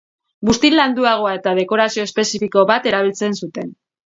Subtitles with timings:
[0.49, 3.71] Buztin landuagoa eta dekorazio espezifiko bat erabiltzen zuten.